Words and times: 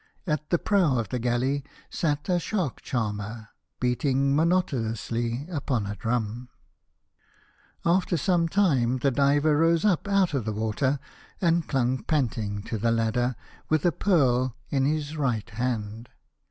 At 0.25 0.49
the 0.49 0.57
prow 0.57 0.97
of 0.97 1.09
the 1.09 1.19
galley 1.19 1.63
sat 1.91 2.27
a 2.27 2.39
shark 2.39 2.81
charmer, 2.81 3.49
beating 3.79 4.35
monotonously 4.35 5.45
upon 5.47 5.85
a 5.85 5.95
drum. 5.95 6.25
The 6.25 6.37
Young 6.37 6.47
King. 7.83 7.91
After 7.99 8.17
some 8.17 8.47
time 8.49 8.97
the 8.97 9.11
diver 9.11 9.55
rose 9.55 9.85
up 9.85 10.07
out 10.07 10.33
of 10.33 10.45
the 10.45 10.53
water, 10.53 10.97
and 11.39 11.67
clung 11.67 12.01
panting 12.03 12.63
to 12.63 12.79
the 12.79 12.89
ladder 12.91 13.35
with 13.69 13.85
a 13.85 13.91
pearl 13.91 14.55
in 14.71 14.85
his 14.85 15.17
right 15.17 15.47
hand. 15.51 16.09